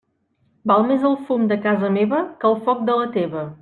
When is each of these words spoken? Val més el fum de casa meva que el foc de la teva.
Val 0.71 0.85
més 0.87 1.05
el 1.11 1.19
fum 1.29 1.45
de 1.53 1.59
casa 1.69 1.95
meva 2.01 2.25
que 2.43 2.53
el 2.53 2.61
foc 2.67 2.85
de 2.91 3.01
la 3.03 3.11
teva. 3.19 3.51